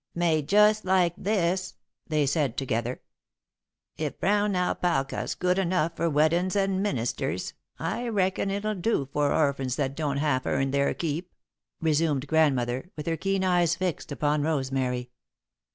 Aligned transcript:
"Made 0.15 0.49
just 0.49 0.83
like 0.83 1.13
this," 1.15 1.75
they 2.07 2.25
said, 2.25 2.57
together. 2.57 3.01
"If 3.97 4.19
brown 4.19 4.55
alpaca's 4.55 5.35
good 5.35 5.59
enough 5.59 5.95
for 5.95 6.09
weddin's 6.09 6.55
and 6.55 6.81
ministers, 6.81 7.53
I 7.77 8.07
reckon 8.07 8.49
it'll 8.49 8.73
do 8.73 9.09
for 9.13 9.31
orphans 9.31 9.75
that 9.75 9.95
don't 9.95 10.17
half 10.17 10.47
earn 10.47 10.71
their 10.71 10.95
keep," 10.95 11.31
resumed 11.81 12.25
Grandmother, 12.25 12.89
with 12.97 13.05
her 13.05 13.15
keen 13.15 13.43
eyes 13.43 13.75
fixed 13.75 14.11
upon 14.11 14.41
Rosemary. 14.41 15.11